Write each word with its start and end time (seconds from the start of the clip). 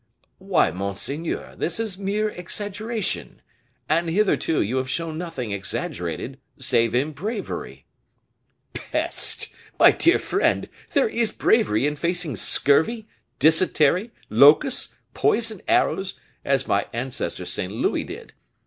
"Why, 0.39 0.71
monseigneur, 0.71 1.53
this 1.55 1.79
is 1.79 1.95
mere 1.99 2.29
exaggeration; 2.29 3.39
and 3.87 4.09
hitherto 4.09 4.59
you 4.59 4.77
have 4.77 4.89
shown 4.89 5.19
nothing 5.19 5.51
exaggerated 5.51 6.39
save 6.57 6.95
in 6.95 7.11
bravery." 7.11 7.85
"Peste! 8.73 9.49
my 9.79 9.91
dear 9.91 10.17
friend, 10.17 10.69
there 10.93 11.07
is 11.07 11.31
bravery 11.31 11.85
in 11.85 11.95
facing 11.95 12.35
scurvy, 12.35 13.07
dysentery, 13.37 14.09
locusts, 14.27 14.95
poisoned 15.13 15.61
arrows, 15.67 16.19
as 16.43 16.67
my 16.67 16.87
ancestor 16.91 17.45
St. 17.45 17.71
Louis 17.71 18.03
did. 18.03 18.33